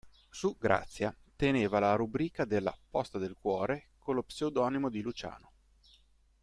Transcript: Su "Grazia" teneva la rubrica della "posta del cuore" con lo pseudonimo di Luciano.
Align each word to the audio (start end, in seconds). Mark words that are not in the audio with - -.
Su 0.31 0.55
"Grazia" 0.57 1.15
teneva 1.35 1.77
la 1.79 1.93
rubrica 1.93 2.43
della 2.43 2.75
"posta 2.89 3.19
del 3.19 3.35
cuore" 3.39 3.89
con 3.99 4.15
lo 4.15 4.23
pseudonimo 4.23 4.89
di 4.89 5.01
Luciano. 5.01 5.51